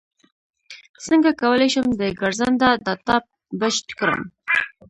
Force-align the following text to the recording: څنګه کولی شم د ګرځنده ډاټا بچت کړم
څنګه 1.07 1.31
کولی 1.41 1.67
شم 1.73 1.87
د 2.01 2.03
ګرځنده 2.19 2.69
ډاټا 2.85 3.15
بچت 3.59 3.87
کړم 3.99 4.21